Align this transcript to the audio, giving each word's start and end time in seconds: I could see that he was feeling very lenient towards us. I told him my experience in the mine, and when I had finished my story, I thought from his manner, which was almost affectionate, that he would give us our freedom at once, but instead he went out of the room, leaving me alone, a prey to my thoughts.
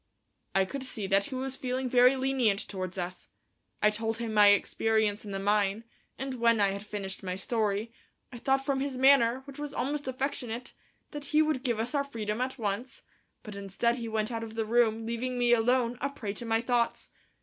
I 0.55 0.65
could 0.65 0.83
see 0.83 1.05
that 1.05 1.25
he 1.25 1.35
was 1.35 1.55
feeling 1.55 1.87
very 1.87 2.15
lenient 2.15 2.67
towards 2.67 2.97
us. 2.97 3.27
I 3.83 3.91
told 3.91 4.17
him 4.17 4.33
my 4.33 4.47
experience 4.47 5.23
in 5.23 5.29
the 5.29 5.37
mine, 5.37 5.83
and 6.17 6.39
when 6.39 6.59
I 6.59 6.71
had 6.71 6.83
finished 6.83 7.21
my 7.21 7.35
story, 7.35 7.93
I 8.31 8.39
thought 8.39 8.65
from 8.65 8.79
his 8.79 8.97
manner, 8.97 9.41
which 9.45 9.59
was 9.59 9.75
almost 9.75 10.07
affectionate, 10.07 10.73
that 11.11 11.25
he 11.25 11.43
would 11.43 11.61
give 11.61 11.79
us 11.79 11.93
our 11.93 12.03
freedom 12.03 12.41
at 12.41 12.57
once, 12.57 13.03
but 13.43 13.55
instead 13.55 13.97
he 13.97 14.07
went 14.07 14.31
out 14.31 14.41
of 14.41 14.55
the 14.55 14.65
room, 14.65 15.05
leaving 15.05 15.37
me 15.37 15.53
alone, 15.53 15.99
a 16.01 16.09
prey 16.09 16.33
to 16.33 16.47
my 16.47 16.61
thoughts. 16.61 17.09